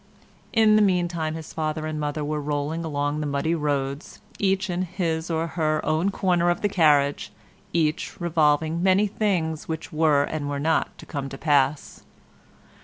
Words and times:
In 0.51 0.77
the 0.77 0.81
meantime 0.81 1.35
his 1.35 1.53
father 1.53 1.85
and 1.85 1.99
mother 1.99 2.25
were 2.25 2.41
rolling 2.41 2.83
along 2.83 3.19
the 3.21 3.27
muddy 3.27 3.53
roads, 3.53 4.19
each 4.39 4.67
in 4.67 4.81
his 4.81 5.29
or 5.29 5.45
her 5.45 5.79
own 5.85 6.09
corner 6.09 6.49
of 6.49 6.61
the 6.61 6.69
carriage, 6.69 7.27
and 7.27 7.35
each 7.71 8.19
revolving 8.19 8.81
many 8.81 9.05
things 9.05 9.67
which 9.67 9.93
were 9.93 10.23
and 10.23 10.49
were 10.49 10.57
not 10.59 10.97
to 10.97 11.05
come 11.05 11.29
to 11.29 11.37
pass. 11.37 12.01